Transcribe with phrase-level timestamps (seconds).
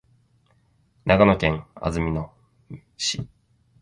[1.05, 2.33] 長野県安曇野
[2.97, 3.29] 市